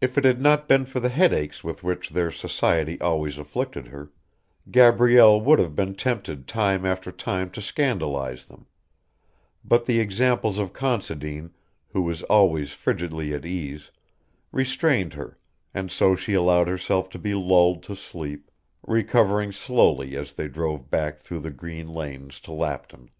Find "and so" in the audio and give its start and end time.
15.74-16.16